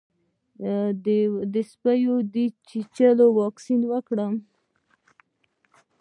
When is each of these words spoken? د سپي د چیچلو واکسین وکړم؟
د 1.53 1.55
سپي 1.71 2.01
د 2.33 2.35
چیچلو 2.67 3.27
واکسین 3.39 3.81
وکړم؟ 3.91 4.33